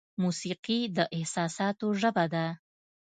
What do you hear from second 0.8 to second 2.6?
د احساساتو ژبه ده.